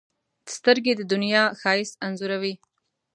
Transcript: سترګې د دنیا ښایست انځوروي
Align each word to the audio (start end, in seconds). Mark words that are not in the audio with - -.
سترګې 0.55 0.93
د 0.97 1.01
دنیا 1.11 1.43
ښایست 1.61 1.93
انځوروي 2.05 2.53